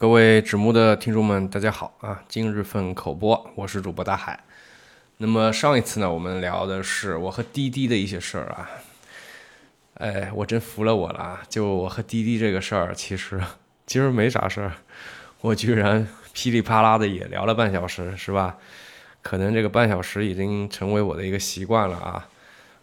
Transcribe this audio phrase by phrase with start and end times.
[0.00, 2.24] 各位纸木的听众们，大家好啊！
[2.26, 4.42] 今日份口播，我是主播大海。
[5.18, 8.70] 那么上一次呢，我们聊的是我和滴滴的一些事儿啊。
[9.96, 11.40] 哎，我真服了我了！
[11.50, 13.38] 就我和滴滴这个事儿，其实
[13.86, 14.72] 其实没啥事儿，
[15.42, 18.56] 我居然噼里啪啦的也聊了半小时，是吧？
[19.20, 22.26] 可能这个半小时已经成为我的一个习惯了啊。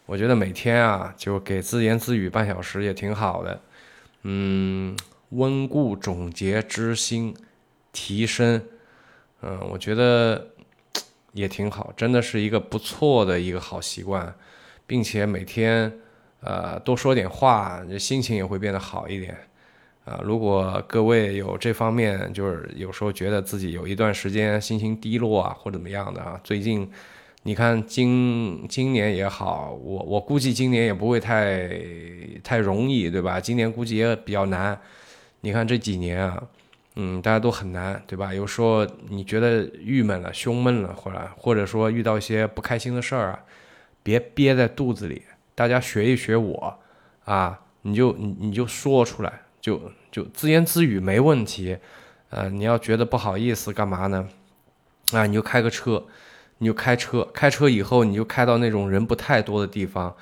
[0.06, 3.60] 我觉得每天啊，就给自言自语半小时也挺好的，
[4.22, 4.96] 嗯。
[5.30, 7.34] 温故总结知新，
[7.92, 8.62] 提升，
[9.42, 10.48] 嗯，我觉得
[11.32, 14.34] 也挺好，真的是一个不错的一个好习惯，
[14.86, 15.92] 并且每天
[16.40, 19.36] 呃多说点话，心情也会变得好一点
[20.06, 20.18] 啊。
[20.24, 26.90] 如果各位有这方面，就是有时候觉得自己有一段时间心情低落啊，或怎么样的啊，最近
[27.42, 31.68] 你看今今年也好，我我估计今年也不会太
[32.42, 33.38] 太容易，对吧？
[33.38, 34.80] 今年估计也比较难。
[35.40, 36.42] 你看这几年啊，
[36.96, 38.34] 嗯，大家都很难，对吧？
[38.34, 43.40] 有时候你觉得郁闷了、胸闷了，或者或者说遇到一些不开心的事儿啊，
[44.02, 45.22] 别憋在肚子里，
[45.54, 46.78] 大家学一学我
[47.24, 51.78] 啊，你就你你就说出来，就就自言自语没问题。
[52.30, 54.28] 呃，你要觉得不好意思干嘛呢？
[55.12, 56.04] 啊，你就开个车，
[56.58, 60.14] 你就开车，开车以后你就开到那种人不太多的地方，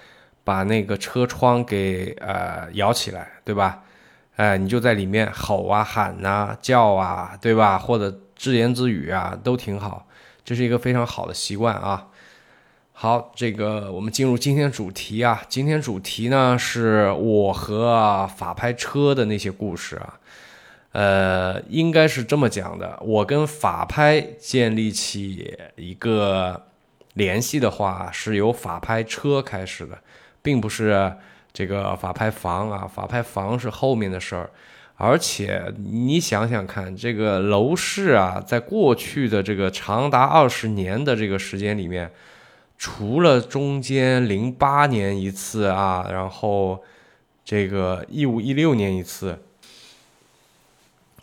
[0.44, 3.82] 把那个车窗给呃摇起来，对吧？
[4.36, 7.78] 哎，你就在里面吼啊、喊呐、叫啊，对吧？
[7.78, 10.06] 或者自言自语啊，都挺好。
[10.44, 12.08] 这是一个非常好的习惯啊。
[12.92, 15.42] 好，这个我们进入今天主题啊。
[15.48, 20.20] 今天主题呢是我和法拍车的那些故事啊。
[20.92, 26.66] 呃，应该是这么讲的：我跟法拍建立起一个
[27.14, 29.98] 联系的话，是由法拍车开始的，
[30.42, 31.16] 并不是。
[31.56, 34.50] 这个法拍房啊，法拍房是后面的事儿，
[34.96, 42.12] 而且你想想看，这个楼市啊，在过去的这个长达二十年的这个时间里面，
[42.76, 46.84] 除了中间零八年一次啊，然后
[47.42, 49.38] 这个一五一六年一次，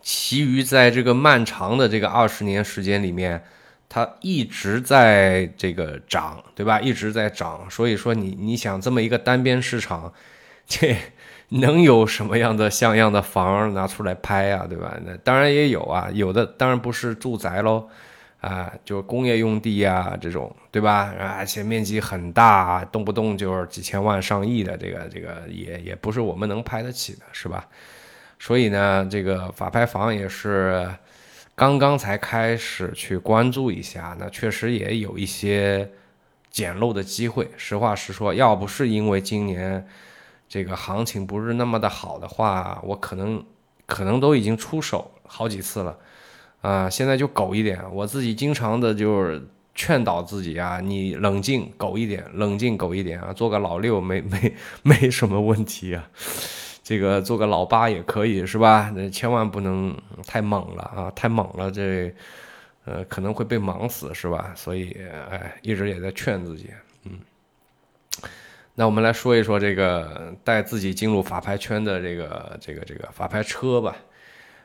[0.02, 3.44] 其余在这个漫长的这个二十年时间里面。
[3.96, 6.82] 它一直在这个涨，对吧？
[6.82, 10.12] 一直在涨，所以说你你想这么一个单边市场，
[10.66, 10.98] 这
[11.50, 14.98] 能有什么样的像样的房拿出来拍啊，对吧？
[15.06, 17.88] 那当然也有啊，有的当然不是住宅喽，
[18.42, 21.14] 啊，就是工业用地啊这种，对吧？
[21.38, 27.64] 而且面积很大，动不动就是几千万上亿的，这个这个也也不是我们能拍得起的，是吧？
[28.40, 30.90] 所以呢，这个法拍房也是。
[31.56, 35.92] 刚刚才开始去关注一下，那确实也有一些
[36.50, 37.50] 捡漏的机会。
[37.58, 39.88] 实话实说，要不是因为今年
[40.50, 43.46] 这个行情不是那么的好的话，我可能
[43.86, 45.98] 可能都已经出手好几次了
[46.62, 46.90] 啊。
[46.90, 56.10] 现在就苟一点，我自己经常的就是劝导自己啊，你冷静苟一点，冷静苟一点啊，做个老六没没没什么问题啊。
[56.84, 58.92] 这个做个老八也可以是吧？
[58.94, 61.12] 那千万不能太猛了啊！
[61.16, 62.14] 太猛了，这
[62.84, 64.52] 呃可能会被忙死是吧？
[64.54, 64.94] 所以
[65.32, 66.70] 哎，一直也在劝自己。
[67.06, 67.18] 嗯，
[68.76, 73.96] 那我们来说一说这个带自己进入法拍圈的这个这个这个法拍车吧。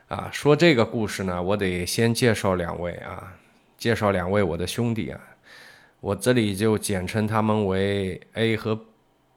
[0.09, 3.31] 啊，说这个故事呢，我得先介绍两位啊，
[3.77, 5.21] 介绍两位我的兄弟啊，
[6.01, 8.77] 我这里就简称他们为 A 和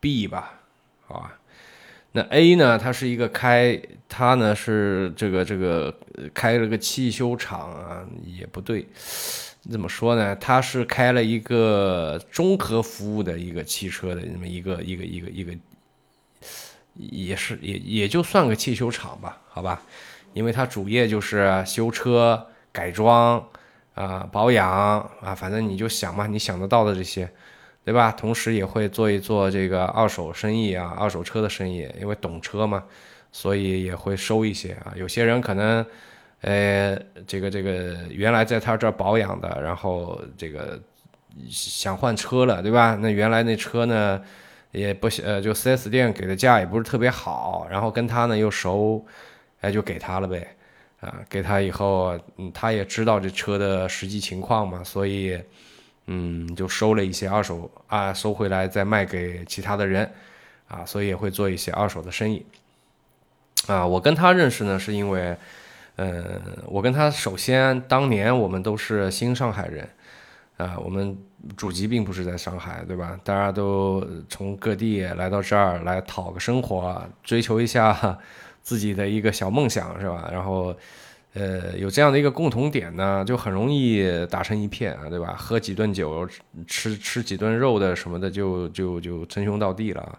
[0.00, 0.58] B 吧，
[1.06, 1.38] 好吧？
[2.14, 2.78] 那 A 呢？
[2.78, 5.94] 他是一个开，他呢是这个这个
[6.34, 8.86] 开了个汽修厂啊，也不对，
[9.70, 10.36] 怎么说呢？
[10.36, 15.52] 他是开了一个综合服务的一个汽车的那么一个一个一个一个，
[16.94, 19.80] 也是也也就算个汽修厂吧，好吧？
[20.34, 23.42] 因为他主业就是修车、改装
[23.94, 24.70] 啊、保养
[25.22, 27.30] 啊，反正你就想嘛，你想得到的这些。
[27.84, 28.12] 对吧？
[28.12, 32.84] 同时也会做一做这个二手生意啊，二手车的生意，因为懂车嘛，
[33.32, 34.94] 所以也会收一些啊。
[34.94, 35.84] 有些人可能，
[36.42, 36.96] 呃，
[37.26, 40.80] 这个这个原来在他这儿保养的，然后这个
[41.48, 42.96] 想换车了，对吧？
[43.00, 44.22] 那原来那车呢，
[44.70, 49.04] 也不呃，就 4S 店给的价也不是特别好，然后跟他呢又熟，
[49.60, 50.56] 哎，就给他了呗，
[51.00, 55.36] 啊，给他以后，嗯，他也知道这车的实际情况嘛，所以。
[56.06, 60.10] 嗯，就收了一些二手啊，收回来再卖给其他的人，
[60.66, 62.44] 啊，所以也会做一些二手的生意。
[63.68, 65.36] 啊，我跟他认识呢，是因为，
[65.96, 69.88] 嗯，我跟他首先当年我们都是新上海人，
[70.56, 71.16] 啊，我们
[71.56, 73.18] 祖籍并不是在上海，对吧？
[73.22, 78.18] 大家都从各地来到这儿来讨个生活，追求一下
[78.60, 80.28] 自己的一个小梦想，是吧？
[80.32, 80.74] 然后。
[81.34, 85.34] 呃，有这样的一个共同点呢，就很容易打成一片啊，对吧？
[85.38, 86.28] 喝几顿酒，
[86.66, 90.18] 吃吃几顿肉的什么的，就就就称兄道弟了。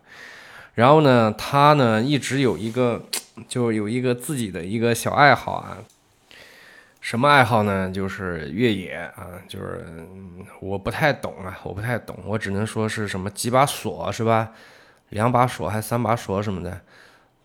[0.74, 3.04] 然后呢，他呢一直有一个，
[3.48, 5.78] 就有一个自己的一个小爱好啊。
[7.00, 7.92] 什么爱好呢？
[7.92, 9.86] 就是越野啊，就是
[10.62, 14.52] 我不太懂啊，我不太懂，我只能说是什么几把锁是吧？
[15.10, 16.82] 两把锁还三把锁什么的。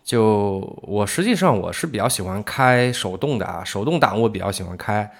[0.08, 5.12] 就我实际上我是比较喜欢开手动的啊，手动挡我比较喜欢开。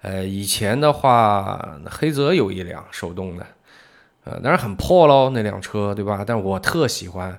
[0.00, 3.46] 呃，以前的话，黑泽有一辆手动的，
[4.24, 6.24] 呃，当然很破喽那辆车，对吧？
[6.26, 7.38] 但我特喜欢，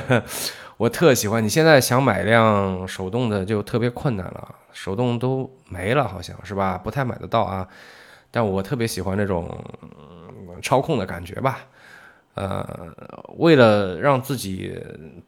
[0.76, 1.42] 我特喜欢。
[1.42, 6.76] 你现在想买辆手动的就特别困难了，手动都没了，好像是吧？
[6.76, 7.66] 不太买得到啊。
[8.30, 9.58] 但我特别喜欢那种
[10.62, 11.60] 操控的感觉吧。
[12.36, 12.66] 呃，
[13.38, 14.78] 为了让自己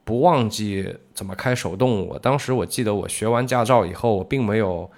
[0.04, 4.90] 不忘记怎么开手动，我当时我记得我学完驾照以后，我并没有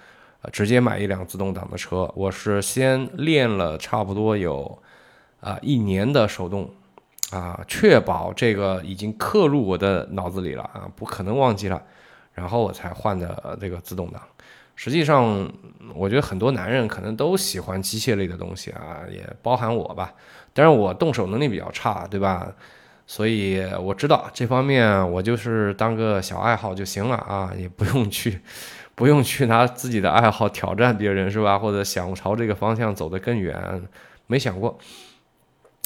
[0.51, 4.77] 直接买一辆自动挡的车，我是先练了差不多有
[5.39, 6.69] 啊一年的手动，
[7.31, 11.81] 啊，确保这个已经刻入我的脑子里了啊，不可能忘记了，
[12.33, 14.21] 然后我才换的这个自动挡。
[14.83, 15.47] 实际上，
[15.93, 20.11] 我觉得很多男人可能都喜欢机械类的东西啊，也包含我吧。
[20.53, 22.51] 但是我动手能力比较差，对吧？
[23.05, 28.39] 所以我知道这方面，我就是当个小爱好就行了啊，也不用去，
[28.95, 31.59] 不用去拿自己的爱好挑战别人，是吧？
[31.59, 33.83] 或者想朝这个方向走得更远，
[34.25, 34.79] 没想过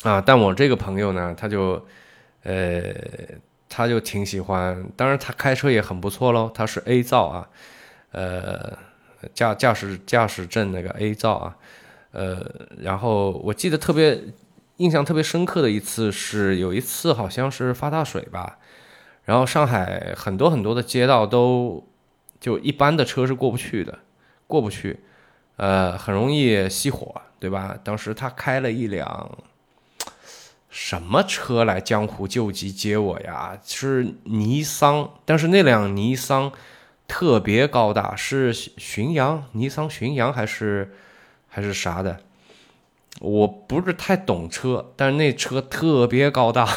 [0.04, 0.24] 啊。
[0.26, 1.86] 但我这个朋友呢，他就，
[2.44, 2.82] 呃，
[3.68, 7.50] 他就挺喜欢，当然他开车也很不错喽，他是 A 造啊，
[8.16, 8.78] 呃，
[9.34, 11.56] 驾驾驶驾驶证那个 A 照啊，
[12.12, 12.44] 呃，
[12.80, 14.24] 然后我记得特别。
[14.78, 18.58] 印象特别深刻的一次是有一次好像是发大水吧，
[19.24, 21.82] 然后上海很多很多的街道都
[22.42, 24.00] 就一般的车是过不去的，
[24.48, 25.00] 过不去，
[25.56, 27.80] 呃，很容易熄火，对吧？
[27.86, 29.38] 当时他开了一辆
[30.70, 33.58] 什么车来江湖救急接我呀？
[33.64, 36.52] 是尼桑，但是那辆尼桑
[37.08, 40.96] 特别高大，是巡洋，尼桑巡洋还是
[41.48, 42.20] 还是啥的？
[43.22, 46.68] 我不是太懂车，但是那车特别高大，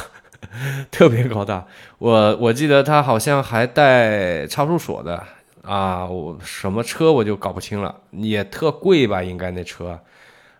[0.90, 1.66] 特别高大。
[1.98, 5.26] 我我记得他好像还带差速锁的
[5.62, 9.98] 啊，我什么车我就搞不清了，也特贵吧，应该那车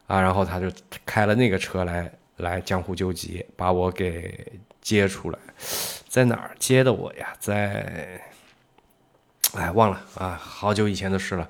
[0.09, 0.20] 啊。
[0.20, 0.67] 然后他就
[1.06, 4.47] 开了那个车来来江湖救急，把我给
[4.81, 5.38] 接出来，
[6.09, 7.29] 在哪儿接的我呀？
[7.38, 8.20] 在，
[9.54, 11.48] 哎，忘了啊，好久以前的事了。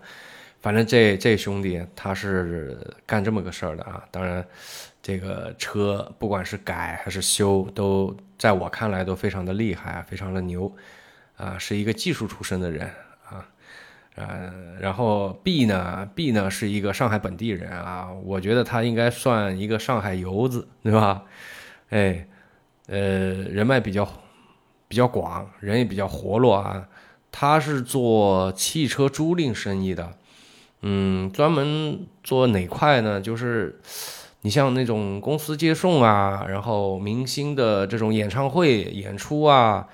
[0.61, 4.45] 反正这这兄弟他是干这么个事儿的啊，当然，
[5.01, 10.73] 这个车不管是改还是修，都在我看来都非常的厉害，非常的牛，
[11.37, 12.91] 啊，是一个技术出身的人
[13.29, 13.47] 啊，
[14.17, 21.23] 呃，然后 B 呢，B 呢是一个上海本地人啊，我觉得他应该算一个上海游子，对吧？
[21.91, 22.27] 哎，
[22.89, 24.07] 呃，人脉比较
[24.89, 26.89] 比较广，人也比较活络啊，
[27.31, 30.13] 他是做汽车租赁生意的。
[30.83, 33.21] 嗯，专门做哪块呢？
[33.21, 33.81] 就是
[34.43, 39.87] 你像那种公司接送啊，然后明星的这种演唱会演出啊，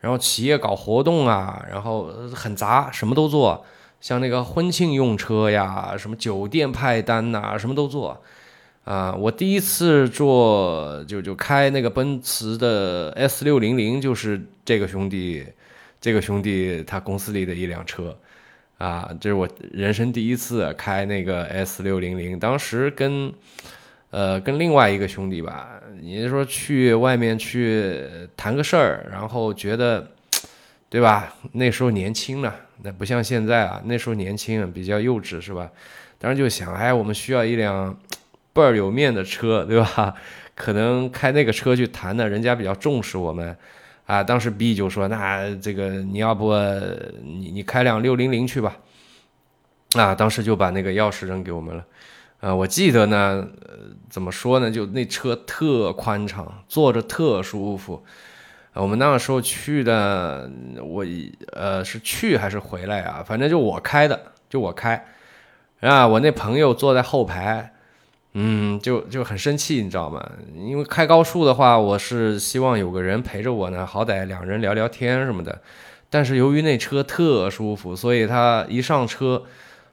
[0.00, 3.64] 然后企业搞活动啊，然后很杂，什么都做。
[4.00, 8.22] 像那个婚庆用车呀，什么酒店派单呐，什么都做。
[8.84, 15.44] 啊，我第一次做就就开那个奔驰的 S 六零零，就是这个兄弟，
[16.00, 18.16] 这个兄弟他公司里的一辆车。
[18.78, 23.30] 啊，这是我人生第一次开那个 S 六零零，当时跟，
[24.08, 28.00] 呃，跟另外一个兄弟吧，你说去外面去
[28.34, 30.10] 谈个事儿，然后觉得，
[30.88, 31.30] 对吧？
[31.52, 32.50] 那时候年轻呢，
[32.82, 35.70] 那不像现在啊，那时候年轻比较幼稚，是吧？
[36.18, 37.94] 当时就想，哎，我们需要一辆
[38.54, 40.14] 倍儿有面的车，对吧？
[40.56, 43.54] 可能开那个车去谈呢，人家比较重视我们。
[44.10, 46.52] 啊，当时 B 就说：“那这个你要不
[47.22, 48.76] 你你开辆六零零去吧。”
[49.94, 51.84] 啊，当时就把那个钥匙扔给我们了。
[52.40, 53.46] 啊，我记得呢，
[54.08, 54.68] 怎么说呢？
[54.68, 58.02] 就那车特宽敞，坐着特舒服。
[58.72, 60.50] 我们那个时候去的，
[60.82, 61.04] 我
[61.52, 63.22] 呃是去还是回来啊？
[63.24, 65.06] 反正就我开的，就我开。
[65.78, 67.74] 啊，我那朋友坐在后排。
[68.34, 70.24] 嗯，就就很生气，你知道吗？
[70.54, 75.60] 因为开高速的话，我是希望有个人陪着我呢，好歹两人聊聊天什么的。
[76.08, 79.44] 但是由于那车特舒服，所以他一上车，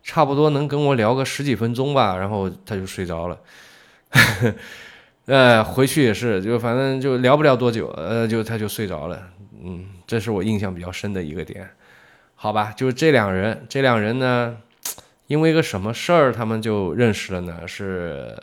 [0.03, 3.39] 差不多能跟我聊个十几分钟吧，然后他就睡着了。
[5.25, 9.19] 呃，回去也是，就反正就聊不了多久，呃，就他就睡着了。
[9.63, 11.67] 嗯，这是我印象比较深的一个点。
[12.35, 14.55] 好吧，就这两人，这两人呢，
[15.27, 17.67] 因为一个什么事儿，他们就认识了呢？
[17.67, 18.35] 是，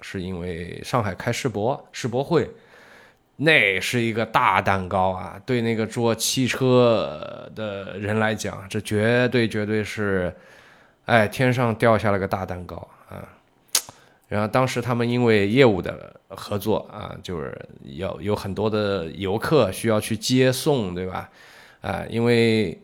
[0.00, 2.50] 是因为上海开世博世博会，
[3.36, 5.40] 那是一个大蛋糕啊！
[5.46, 10.34] 对那个做汽车的人来讲，这绝对绝对是，
[11.04, 12.76] 哎，天上掉下了个大蛋糕
[13.08, 13.28] 啊！
[14.28, 17.54] 然后当时他们因为业务的合作啊，就是
[17.96, 21.30] 要有很多的游客需要去接送，对吧？
[21.80, 22.78] 啊，因为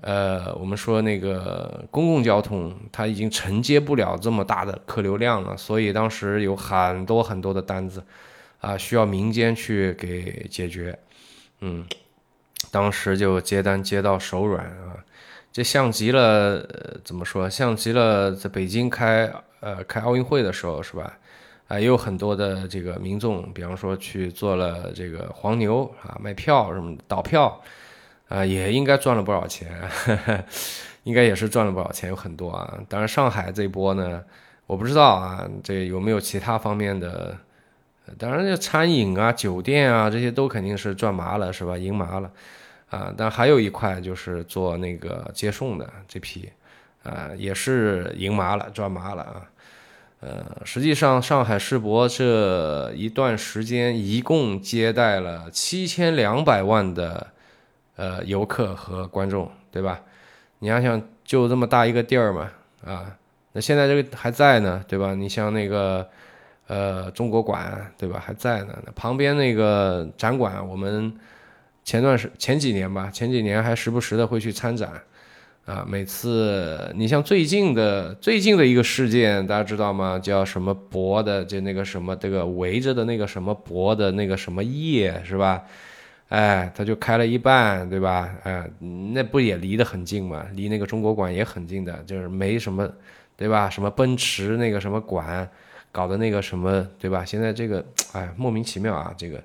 [0.00, 8.02] 呃，我们说那个公共交通它已经承接不了这么大的客流量了，所以当时有很多很多的单子。
[8.60, 10.98] 啊，需要民间去给解决，
[11.60, 11.82] 嗯，
[12.70, 15.00] 当时就接单接到手软啊，
[15.50, 16.62] 这像极了
[17.02, 17.48] 怎么说？
[17.48, 21.16] 像极了在北京开呃开奥运会的时候是吧？
[21.68, 27.58] 啊，也有很多的这个民众，比方说去做了这个黄牛啊，卖票什么倒票
[28.30, 29.68] 啊，也应该赚了不少钱，
[31.04, 32.78] 应该也是赚了不少钱，有很多啊。
[32.88, 34.22] 当然上海这一波呢，
[34.66, 37.36] 我不知道啊，这有没有其他方面的？
[38.18, 41.78] 当然，这餐饮啊、酒店啊，这些都肯定是赚麻了，是吧？
[41.78, 42.30] 赢麻了，
[42.88, 43.14] 啊！
[43.16, 46.48] 但还有一块就是做那个接送的这批，
[47.04, 49.42] 啊，也是赢麻了，赚麻了啊！
[50.20, 57.28] 呃，实际上上海世博这一段时间一共接待了七千两百万的
[58.00, 60.00] 呃游客和观众，对吧？
[60.58, 62.50] 你想想，就这么大一个地儿嘛，
[62.84, 63.14] 啊，
[63.52, 65.14] 那现在这个还在呢，对吧？
[65.14, 66.08] 你像那个。
[66.72, 68.22] 呃，中国馆对吧？
[68.24, 68.78] 还在呢。
[68.94, 71.12] 旁边那个展馆，我们
[71.82, 74.88] 前段时前几年吧，前几年还时不时的会去参展。
[75.66, 80.16] 啊，每次你像最近的最近的一个事件，大家知道吗？
[80.16, 81.44] 叫什么博的？
[81.44, 85.64] 就那个什么这个围着的那个什么博的那个什么业是吧？
[86.30, 88.34] 哎，他就开了一半，对吧？
[88.42, 88.68] 哎，
[89.12, 90.44] 那不也离得很近嘛？
[90.54, 92.90] 离那个中国馆也很近的，就是没什么，
[93.36, 93.68] 对吧？
[93.70, 95.48] 什么奔驰那个什么馆。
[95.92, 97.24] 搞的那个什么，对吧？
[97.24, 99.12] 现在这个，哎，莫名其妙啊！
[99.18, 99.42] 这个，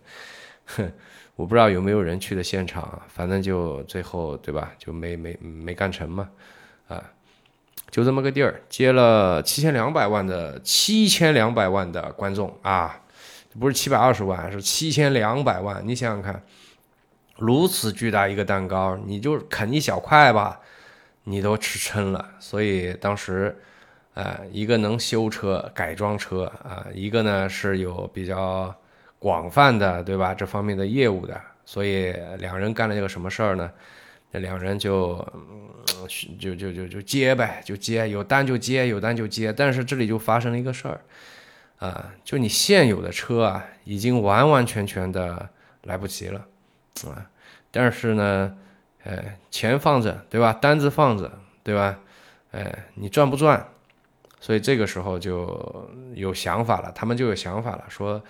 [0.66, 0.92] 哼，
[1.36, 4.72] 我不知道有没有人去的现场，反正就最后，对吧？
[4.78, 6.30] 就没没没干成嘛，
[6.88, 7.04] 啊，
[7.90, 13.02] 就这么个地儿，接了七千两百万的七千两百万的观众啊，
[13.60, 15.82] 不是七百二十万，是七千两百万。
[15.84, 16.44] 你想想看，
[17.38, 20.60] 如此巨大一个蛋糕，你就啃一小块吧，
[21.24, 22.32] 你都吃撑了。
[22.40, 23.56] 所以当时。
[24.16, 28.74] 啊，一个能修车、改装车啊，一个呢是有比较
[29.20, 30.34] 广泛的，对吧？
[30.34, 33.70] 这方面的业务的，所以两人干了一个什么事儿呢？
[34.32, 35.18] 这两人就
[36.40, 39.52] 就就就就接呗，就接，有单就接，有单就接。
[39.52, 41.02] 但是这里就发生了一个事儿
[41.80, 45.50] 啊，就你现有的车啊，已经完完全全的
[45.84, 46.46] 来不及了
[47.10, 47.30] 啊。
[47.72, 48.58] 但是呢，
[49.04, 50.54] 哎，钱放着，对吧？
[50.54, 51.32] 单子放着，
[51.64, 52.00] 对吧？
[52.52, 53.68] 哎，你赚不赚？
[54.40, 58.24] 所以这个时候就有想法了，他们就有想法了，说，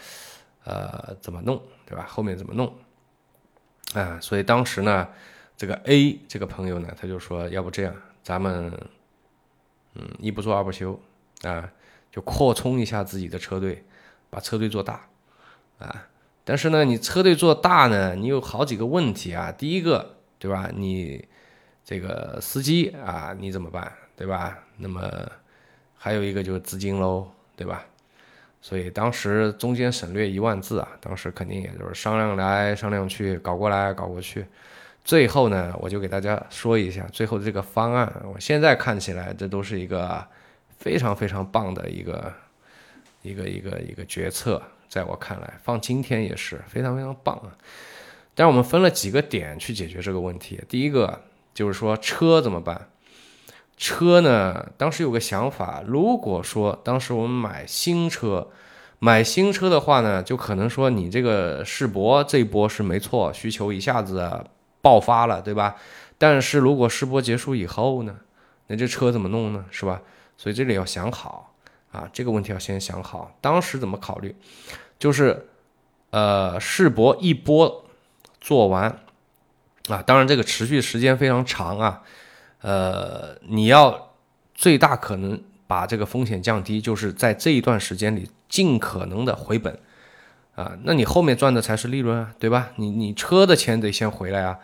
[0.64, 2.06] 呃，怎么弄，对吧？
[2.08, 2.74] 后面怎么弄？
[3.94, 5.08] 啊，所以当时呢，
[5.56, 7.94] 这个 A 这个朋友呢，他就说，要不这样，
[8.24, 8.72] 咱们，
[9.94, 11.00] 嗯，一不做二不休，
[11.44, 11.70] 啊，
[12.12, 13.84] 就扩充一下自己的车队，
[14.30, 15.02] 把车队做大，
[15.80, 16.08] 啊，
[16.46, 19.52] 但是呢，你车队做大呢，你有好几个问题啊。
[19.52, 20.70] 第一个，对吧？
[20.74, 21.28] 你
[21.84, 24.60] 这个司机啊，你怎么办，对吧？
[24.78, 25.02] 那么。
[25.98, 27.84] 还有一个就是资金喽，对吧？
[28.62, 34.46] 所以当时中间省略一万字啊，当时肯定也就是商量来商量去，搞过来搞过去，
[35.04, 38.22] 最后呢，我就给大家说一下最后这个方案。
[38.32, 40.24] 我现在看起来，这都是一个
[40.78, 42.32] 非常非常棒的一个
[43.24, 44.62] 一个一个一个决策，
[44.96, 47.52] 在我看来，放今天也是非常非常棒啊。
[48.34, 51.22] 但是我们分了几个点去解决这个问题，第一个
[51.54, 52.88] 就是说车怎么办？
[53.76, 54.66] 车呢？
[54.78, 58.48] 当时有个想法，如果说当时我们买新车，
[59.00, 64.46] 买新车的话呢，就可能说你这个世博这一波是没错，需求一下子
[64.82, 65.76] 爆发了，对吧？
[66.18, 68.16] 但是如果世博结束以后呢，
[68.68, 69.66] 那这车怎么弄呢？
[69.70, 70.02] 是吧？
[70.38, 71.54] 所以这里要想好
[71.92, 73.38] 啊，这个问题要先想好。
[73.42, 74.34] 当时怎么考虑？
[74.98, 75.48] 就是
[76.12, 77.86] 呃，世博一波
[78.40, 79.00] 做完
[79.90, 82.02] 啊，当然这个持续时间非常长啊。
[82.62, 84.14] 呃，你要
[84.54, 89.78] 最大可能把这个风险降低，就是在这一段时间里尽可能的回本
[90.56, 92.72] 啊，那你后面赚的才是利润啊，对吧？
[92.78, 94.58] 你你车的钱得先回来啊，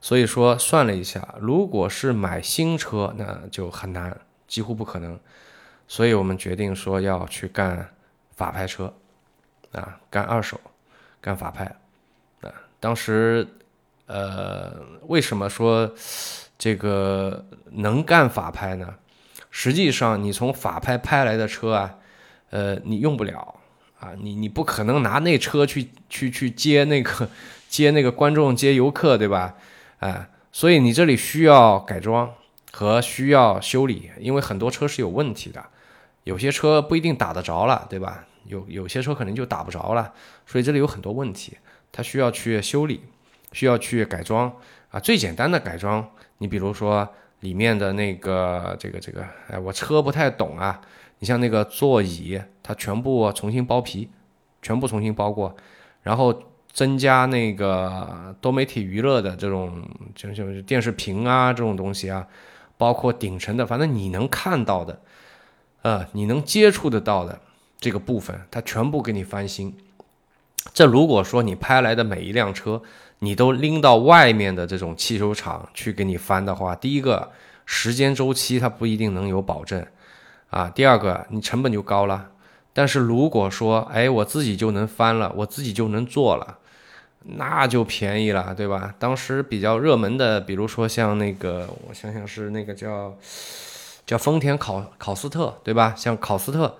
[0.00, 5.18] 所以说算了一下，如果是买新车，那就很难，几乎不可能，
[5.86, 7.88] 所以我们决定说要去干
[8.34, 8.92] 法拍车
[9.76, 10.60] 啊，干二手，
[11.20, 11.64] 干法拍
[12.40, 13.46] 啊，当时
[14.06, 14.72] 呃，
[15.08, 15.92] 为什么说？
[16.58, 18.94] 这个能干法拍呢？
[19.50, 21.94] 实际上，你从法拍拍来的车啊，
[22.48, 23.54] 呃，你用不了
[24.00, 27.28] 啊，你你不可能拿那车去去去接那个
[27.68, 29.54] 接那个观众接游客，对吧？
[29.98, 32.32] 啊，所以你这里需要改装
[32.72, 35.62] 和需要修理，因为很多车是有问题的，
[36.24, 38.24] 有些车不一定打得着了，对吧？
[38.46, 40.12] 有有些车可能就打不着了，
[40.46, 41.56] 所以这里有很多问题，
[41.92, 43.00] 它需要去修理，
[43.52, 44.52] 需要去改装
[44.90, 45.00] 啊。
[45.00, 47.08] 最简单的改装，你比如说。
[47.40, 50.80] 里面的那个这个这个，哎，我车不太懂啊。
[51.18, 54.08] 你像那个座椅，它全部重新包皮，
[54.62, 55.54] 全部重新包过，
[56.02, 62.26] 然后增加那个多媒体娱乐的这种，就就是电视屏啊这种东西啊，
[62.78, 64.98] 包括顶层的，反正你能看到的，
[65.82, 67.38] 呃，你能接触得到的
[67.78, 69.76] 这个部分，它全部给你翻新。
[70.74, 72.82] 这如果说你拍来的每一辆车，
[73.20, 77.30] 你都拎到外面的这种汽修厂去给你翻的话，第一个
[77.64, 79.86] 时间周期它不一定能有保证
[80.50, 82.30] 啊，第二个你成本就高了。
[82.72, 86.58] 但是如果说哎我自己就能翻了，我自己就能做了，
[87.22, 88.94] 那就便宜了，对吧？
[88.98, 93.16] 当时比较热门的，比如说像那个，我想想是那个叫
[94.04, 95.94] 叫丰田考考斯特，对吧？
[95.96, 96.76] 像考斯特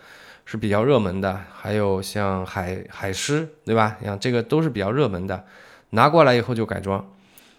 [0.47, 3.97] 是比较热门的，还有像海海狮，对吧？
[4.03, 5.45] 像这个都是比较热门的。
[5.91, 7.05] 拿过来以后就改装，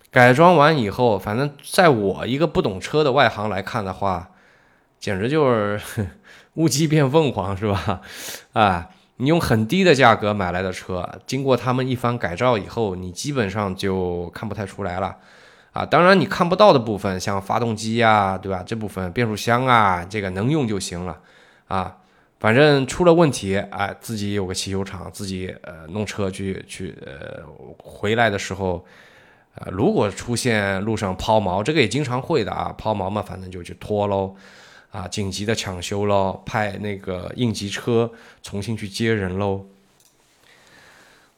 [0.09, 4.29] 改装完以后，反正在我一个不懂车的外行来看的话，
[4.99, 6.07] 简直就是
[6.53, 8.01] 乌鸡变凤凰，是吧？
[8.53, 15.17] 啊，你用很低的价格买来的车，经过他们一番改造以后，你基本上就看不太出来了。
[15.73, 18.63] 啊，当然你看不到的部分，像发动机呀，对吧？
[18.65, 21.17] 这部分变速箱啊，这个能用就行了。
[21.67, 21.97] 啊。
[22.39, 27.43] 反正出了问题，哎，自己有个汽修厂，自己呃弄车去去呃
[27.79, 28.85] 回来的时候，
[29.55, 34.35] 呃，如果出现路上抛锚，这个也经常会的啊，抛锚嘛，反正就去拖喽，
[34.91, 38.11] 啊，紧急的抢修喽，派那个应急车
[38.43, 39.65] 重新去接人喽。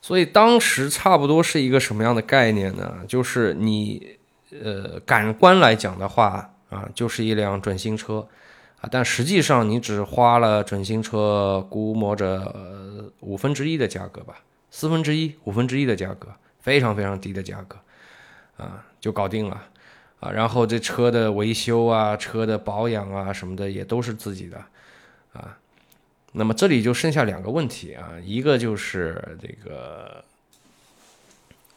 [0.02, 3.06] 所以当时差不多是一个什么样的概念呢？
[3.08, 4.18] 就是你
[4.52, 8.28] 呃感官来讲的话啊，就是一辆准新车。
[8.82, 16.30] 啊，但实际上你只花了准新车估摸着五分之一的价格吧，四分之一、五分之一的价格，
[16.62, 17.78] 非常非常低的价格，
[18.58, 19.68] 啊，就搞定了，
[20.22, 24.64] 啊，然后这车的维修啊、车的保养啊什么的也都是自己的，
[25.34, 25.58] 啊，
[26.32, 30.24] 那么这里就剩下两个问题啊，一个就是这个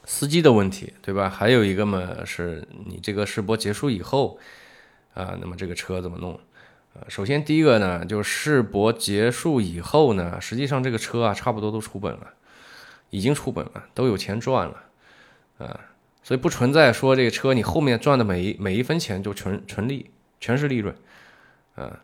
[0.05, 1.29] 司机的问题，对吧？
[1.29, 4.39] 还有一个嘛，是你这个试播结束以后，
[5.15, 6.39] 啊，那么这个车怎么弄？
[6.95, 12.35] 呃，首先第一个呢，就世博结束以后呢，实际上这个车啊，差不多都出本了，
[13.09, 14.85] 已经出本了，都有钱赚了，
[15.57, 15.81] 啊，
[16.23, 20.95] 所以不存在说这个车你后面赚的每一每一分钱就纯纯利，全是利润，
[21.77, 21.99] 啊，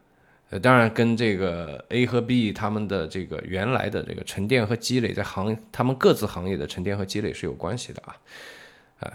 [0.49, 8.17] 呃，当然跟这个 A 和 B 他们的这个原来的这个沉淀和积累在行，他们各自行业的沉淀和积累是有关系的啊，
[9.01, 9.13] 啊。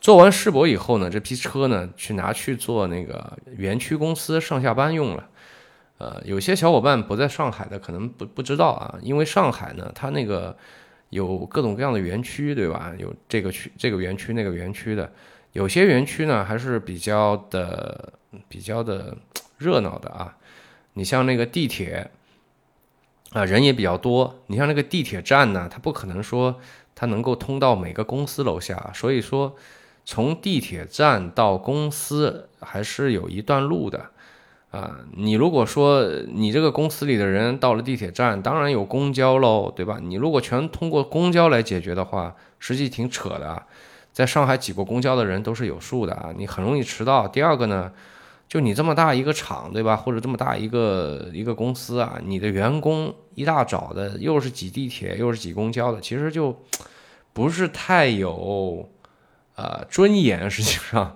[0.00, 5.28] 做完世博以后呢，这批车呢去拿去做那个园区公司上下班用了。
[5.98, 10.56] 呃，有些小伙伴不在上海的可能不不知道啊，因为上海呢，它那个
[11.10, 12.94] 有各种各样的园区，对吧？
[12.98, 15.12] 有这个区这个园区那个园区的，
[15.52, 18.14] 有些园区呢还是比较的
[18.48, 19.14] 比较的
[19.58, 20.34] 热闹的啊。
[20.94, 22.10] 你像那个地铁
[23.32, 24.42] 啊，人也比较多。
[24.46, 26.58] 你像那个地铁站呢，它不可能说
[26.94, 29.54] 它能够通到每个公司楼下，所以说。
[30.10, 34.06] 从地铁站到公司还是有一段路的，
[34.72, 40.00] 啊，你如果说你这个公司里的人到了地铁站，当然有公交喽，对吧？
[40.02, 43.62] 你如果全通过公交来解决的话，实际挺扯的。
[44.12, 47.28] 在上海挤过公交的人都是有数的啊，你很容易迟到。
[47.28, 47.92] 第二个呢，
[48.48, 49.94] 就你这么大一个厂，对吧？
[49.94, 56.60] 或者这么大一个一个公司啊，你的员工一大早的又是挤地铁又是挤公交的，其实就
[57.32, 58.88] 不是太有。
[59.60, 61.14] 呃，尊严 实际上，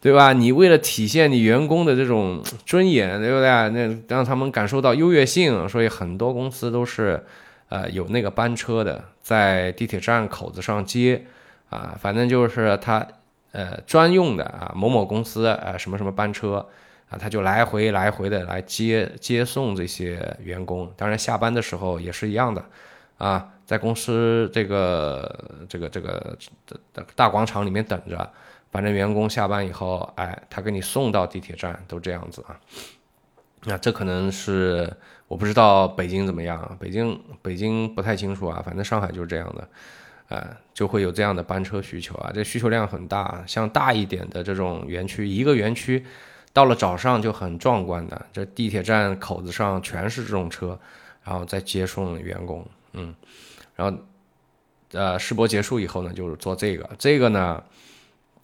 [0.00, 0.32] 对吧？
[0.32, 3.48] 你为了体现你员工的这种尊严，对不对？
[3.70, 7.24] 那让他们感受到优越性，所以很多公司都是，
[7.68, 11.24] 呃，有那个班车的，在地铁站口子上接，
[11.68, 13.04] 啊，反正就是他，
[13.50, 16.64] 呃，专用的啊，某某公司啊，什么什么班车
[17.10, 20.88] 啊，他就来回来回的来接接送这些员工。
[20.96, 22.64] 当然下班的时候也是一样的，
[23.20, 23.52] 啊。
[23.70, 26.36] 在公司这个这个这个
[27.14, 28.28] 大广场里面等着，
[28.72, 32.58] 反正员工下班以后，哎，他给你送到地铁站，都这样子啊。
[33.62, 34.92] 那这可能是
[35.28, 43.44] 我不知道北京怎么样，北京北京不太清楚啊，反正上海就是这样的啊，就会有这样的班车需求啊，这需求量很大。
[43.46, 46.04] 像大一点的这种园区，一个园区
[46.52, 50.76] 到了早上就很壮观的，这地铁站口子上全是这种车，
[51.22, 53.14] 然后再接送员工，嗯，
[53.76, 53.98] 然后
[54.92, 57.62] 呃试播结束以后呢，就是做这个，这个呢，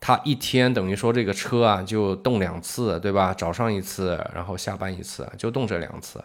[0.01, 3.35] 它一天等于说这个车啊就动两次，对吧？
[3.35, 6.23] 早上一次，然后下班一次，就动这两次。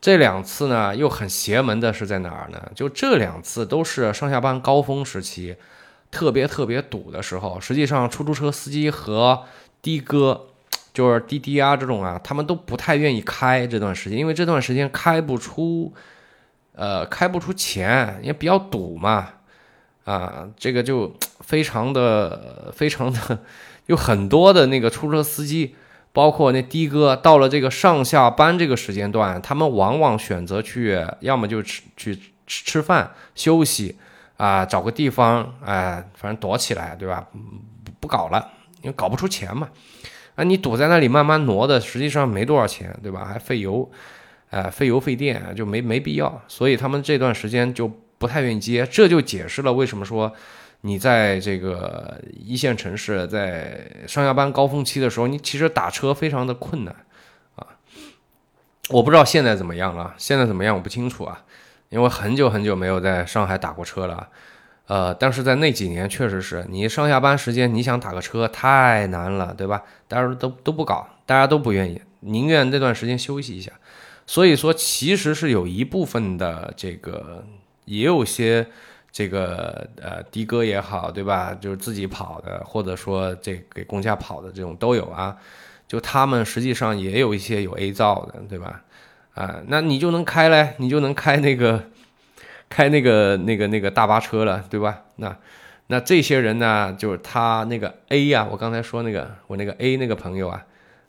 [0.00, 2.70] 这两次呢，又很邪门的是在哪儿呢？
[2.74, 5.56] 就这两次都是上下班高峰时期，
[6.10, 7.58] 特别特别堵的时候。
[7.58, 9.44] 实际上，出租车司机和
[9.80, 10.48] 的哥，
[10.92, 15.94] 就是滴滴啊这种啊，他们都不太愿意开这段时间，因为这段时间开不出，
[16.74, 19.28] 呃，开不出钱，也比较堵嘛。
[20.04, 23.40] 啊，这个就非常的、 非常的，
[23.86, 25.74] 有很多的那个出租车司机。
[26.12, 33.98] 包括那的哥到了这个上下班这个时间段，他们往往选择去，要么就吃去吃吃饭休息
[34.36, 37.26] 啊，找个地方哎，反正躲起来，对吧？
[37.84, 38.48] 不不搞了，
[38.82, 39.68] 因为搞不出钱嘛。
[40.36, 43.24] 啊，你堵在那里慢慢挪的，实际上没多少钱，对吧？
[43.24, 43.90] 还费油，
[44.54, 46.40] 哎，费油费电，就没没必要。
[46.46, 50.32] 所以他们这段时间就不太愿意接，这就解释了为什么说。
[50.82, 56.94] 你在这个一线城市，在上下班高峰期的时候，你其实打车非常的困难
[57.56, 57.66] 啊。
[58.90, 61.42] 我不知道现在怎么样了，现在怎么样我不清楚啊，
[61.88, 64.28] 因为很久很久没有在上海打过车了。
[64.86, 69.82] 呃，但是在那几年，确实是你上下班时间你想打个车太难了，对吧？
[70.06, 73.72] 大家都都不搞，大家都不愿意，宁愿那段时间休息一下。
[74.26, 77.44] 所以说，其实是有一部分的这个，
[77.84, 78.66] 也有些。
[79.16, 81.56] 这个呃的哥也好，对吧？
[81.60, 85.36] 就是自己跑的，或者说这给公家跑的这种都有啊。
[85.86, 88.82] 就他们实际上也有一些有 A 照的，对吧？
[89.34, 91.80] 啊，那你就能开嘞，你就能开那个
[92.68, 95.02] 开那个那个那个大巴车了，对吧？
[95.14, 95.36] 那
[95.86, 100.60] 那这些人呢，就是他那个 A 呀，我刚才说那个我那个 A 那个朋友啊，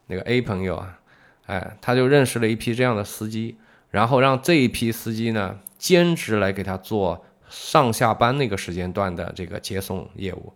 [0.05, 0.99] 那个 A 朋友啊，
[1.45, 3.57] 哎，他就认识了一批这样的司机，
[3.91, 7.25] 然后让这一批司机呢兼职来给他做。
[7.47, 10.51] 上下班那个时间段的这个接送业务，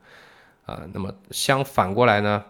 [0.65, 2.43] 啊，那么相反过来呢，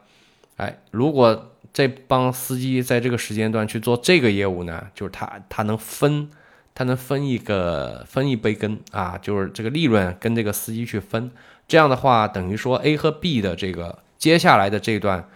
[0.56, 6.32] 哎，如果这帮司机在这个时间段去做这个业务呢，就是他他能分，
[6.74, 11.30] 他能分一个分一杯羹啊，就是这个利润跟这个司机去分，
[11.68, 15.28] 这样的话等于说 A 和 B 的这个接下来的这段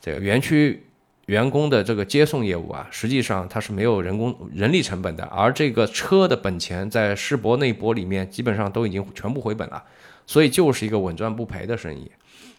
[0.00, 0.86] 这个园区。
[1.26, 9.84] 员工的这个接送业务啊，实际上它是没有人工人力成本的，而这个车的本钱在世博那一波里面基本上都已经全部回本了，
[10.26, 12.10] 所以就是一个稳赚不赔的生意，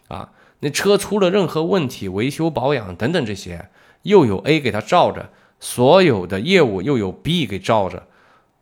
[0.08, 3.68] 啊，那车出了任何问题，维修保养等等这些，
[4.02, 8.06] 又有 A 给他罩着，所有的业务又有 B 给罩着，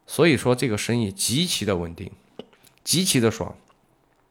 [0.06, 2.10] 所以说这个生意极其的稳定，
[2.82, 3.54] 极其的爽，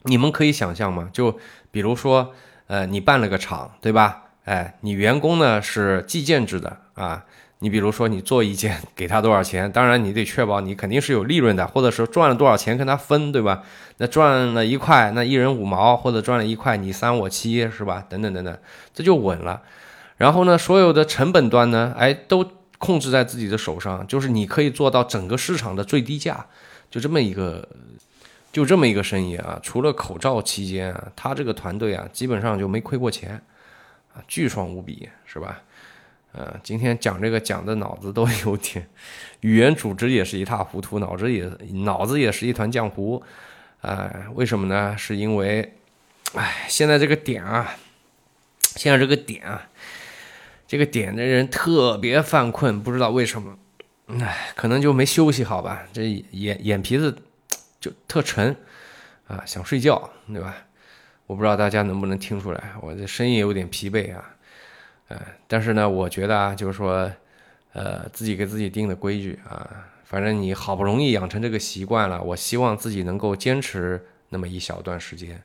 [0.02, 1.08] 你们可以想象吗？
[1.12, 1.38] 就
[1.70, 2.34] 比如说，
[2.66, 4.21] 呃，你办了个厂，对吧？
[4.44, 7.24] 哎，你员工呢是计件制的啊，
[7.60, 13.62] 你比如说你做一件给他多少钱，当然你得确保你肯定是有利润的，或者是赚了多少钱跟他分，对吧？
[13.98, 18.04] 那赚了一块，那一人五毛，或者赚了一块你三我七，是吧？
[18.08, 18.58] 等等等等，
[18.92, 19.62] 这就稳了。
[20.16, 22.44] 然后呢，所有的成本端呢，哎，都
[22.78, 26.44] 控制在自己的手上，就是你可以做到整个市场的最低价，
[26.90, 27.68] 就这么一个，
[28.52, 29.60] 就这么一个生意啊。
[29.62, 33.40] 除了口罩期间啊，他这个团队啊，基本上就没亏过钱。
[34.14, 35.62] 啊，巨爽无比，是吧？
[36.32, 38.88] 呃，今天讲这个讲的脑子都有点，
[39.40, 41.44] 语言组织也是一塌糊涂，脑子也
[41.84, 43.22] 脑子也是一团浆糊。
[43.82, 44.96] 哎，为什么呢？
[44.96, 45.74] 是因为，
[46.34, 47.76] 哎，现在这个点啊，
[48.60, 49.68] 现在这个点啊，
[50.66, 53.58] 这个点的人特别犯困，不知道为什么，
[54.06, 55.82] 哎，可能就没休息好吧？
[55.92, 57.14] 这眼眼皮子
[57.78, 58.56] 就特沉
[59.26, 60.56] 啊，想睡觉，对吧？
[61.26, 64.34] 我不知道大家能不能听出来，我这声音有点疲惫啊，
[65.08, 67.10] 呃，但是呢，我觉得啊，就是说，
[67.72, 75.42] 呃，自己给自己定的规矩啊，反正你好不容易养成这个习惯了，我希望自己能够坚持那么一小段时间，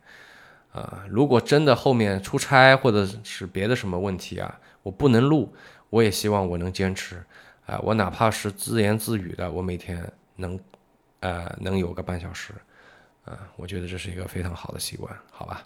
[0.73, 5.53] 啊，如果真的后面出差或者是别的什么问题啊，我不能录，
[5.89, 7.23] 我也希望我能坚持，
[7.65, 10.03] 啊，我哪怕是自言自语的，我每天
[10.35, 10.59] 能，
[11.21, 12.53] 呃，能有个半小时。
[13.27, 15.63] 啊，我觉得这是一个非常好的习惯，好吧？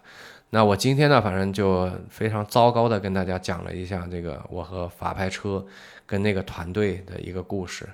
[0.50, 5.65] 那我今天呢，反正就非常糟糕的跟大家讲了一下这个我和法拍车
[6.06, 7.88] 跟那个团队的一个故事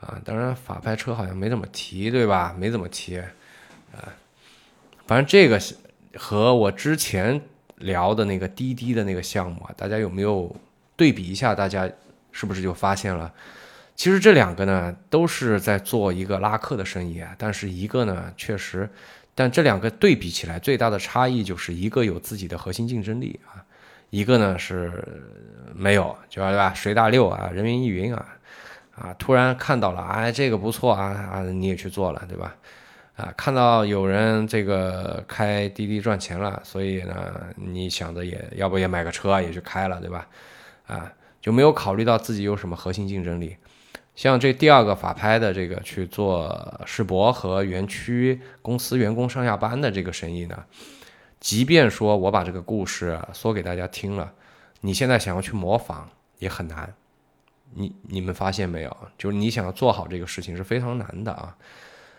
[0.00, 0.20] 啊。
[0.24, 2.54] 当然，法拍车好像没怎么提，对吧？
[2.56, 3.26] 没怎么提啊。
[5.06, 5.60] 反正这个
[6.14, 7.40] 和我之前
[7.78, 10.54] 聊的那个滴滴的那个项目啊，大家有没有
[10.94, 11.54] 对比一下？
[11.54, 11.90] 大家
[12.30, 13.32] 是不是就发现了？
[14.00, 18.88] 其实这两个呢，都是在做一个拉客的生意啊，但是一个呢，确实
[19.34, 23.60] 但这两个对比起来，最大的差异就是一个有自己的核心竞争力啊，
[24.08, 24.90] 一个呢是
[25.74, 26.72] 没有，就对吧？
[26.74, 28.26] 随大流啊，人云亦云啊，
[28.96, 32.56] 啊，突然看到了，哎，这个不错啊啊，你也去做了，对吧？
[33.16, 37.14] 啊，看到有人这个开滴滴赚钱了，所以呢，
[37.54, 40.26] 你想着也要不也买个车也去开了，对吧？
[40.86, 43.54] 啊，就没有考虑到自己有什么核心竞争力。
[44.20, 50.62] 像这第二个法拍的这个去做世博和园区公司员工上下班的这个生意呢，
[51.40, 54.30] 即便说我把这个故事说给大家听了，
[54.82, 56.06] 你现在想要去模仿
[56.38, 56.92] 也很难。
[57.72, 58.94] 你你们发现没有？
[59.16, 61.56] 就是你想要做好这个事情是非常难的啊。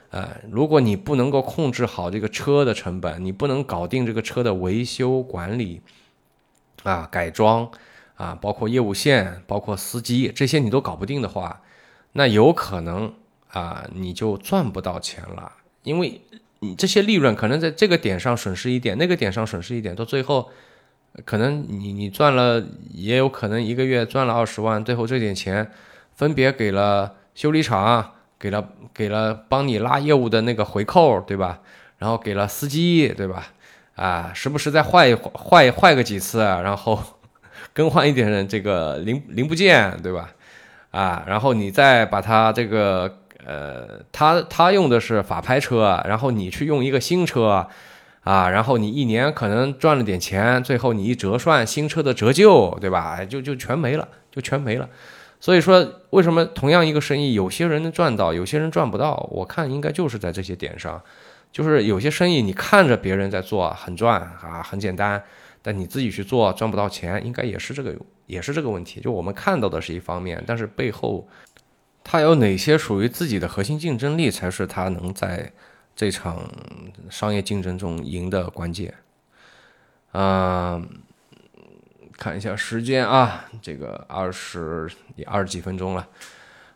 [0.10, 5.80] 呃，如果你不能够控制好这个车的成本，你不能搞定这个车的维修管理
[6.82, 7.70] 啊、改装
[8.16, 11.62] 啊，包括业务线、包括司机这些你都搞不定的话。
[12.14, 13.14] 那有可能
[13.50, 15.52] 啊，你就赚不到钱了，
[15.84, 16.22] 因为
[16.60, 20.50] 你这些利润可能在这个点上损失一点，那个点上损失一点，到最后，
[21.26, 25.72] 可能你你赚了，也有可能一个月赚了二十万，最后这点钱
[26.14, 31.60] 分别给了修理厂，给了给了帮你拉业务的那个回扣，对吧？
[31.98, 33.48] 然后给了司机，对吧？
[33.96, 37.02] 啊，时不时再坏坏坏个几次，然后
[37.74, 40.34] 更换一点这个零零部件，对吧？
[40.92, 47.66] 啊，然后你再把它这个，呃，他他用的是法拍车，然后你去用一个新车，
[48.24, 53.24] 啊，然后你一年可能赚了点钱，最后你一折算新车的折旧，对吧？
[53.24, 54.88] 就就全没了，就全没了。
[55.40, 59.28] 所以说，为什么同样一个生意，有些人能赚到，有些人赚不到？
[59.32, 61.02] 我看应该就是在这些点上，
[61.52, 65.24] 就是有些生意你看着别人在做很赚啊，很简单。
[65.62, 67.96] 但你自己去做赚不到钱，应该也是这个，
[68.26, 69.00] 也是这个问题。
[69.00, 71.28] 就我们看到的是一方面，但是背后，
[72.04, 75.52] 它有哪些属于自己的核心竞争力，才是他能在
[75.96, 76.50] 这场
[77.10, 78.94] 商业竞争中赢的关键。
[80.12, 80.82] 啊，
[82.18, 86.06] 看一下时间啊，这个二十也二十几分钟了，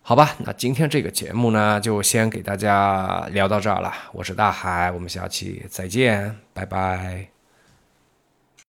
[0.02, 3.92] 好吧，那今天这个节目呢，就先给大家聊到这儿了。
[4.14, 7.35] 我是大海，我们下期再见，拜拜。